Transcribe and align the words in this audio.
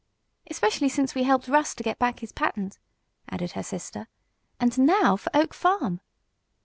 "Especially 0.49 0.89
since 0.89 1.13
we 1.13 1.25
helped 1.25 1.47
Russ 1.47 1.75
to 1.75 1.83
get 1.83 1.99
back 1.99 2.21
his 2.21 2.31
patent," 2.31 2.79
added 3.29 3.51
her 3.51 3.61
sister. 3.61 4.07
"And 4.59 4.75
now 4.79 5.15
for 5.15 5.29
Oak 5.35 5.53
Farm!" 5.53 6.01